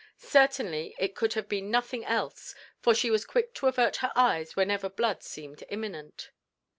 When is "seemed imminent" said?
5.21-6.31